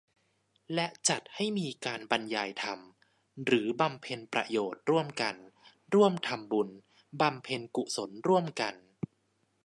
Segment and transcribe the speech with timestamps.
[0.73, 2.79] และจัดให้มีการบรรยายธรรม
[3.45, 5.35] หรือบำเพ็ญประโยชน์ร่วมกัน
[5.93, 6.69] ร่วมทำบุญ
[7.21, 8.75] บำเพ็ญกุศลร่วมกัน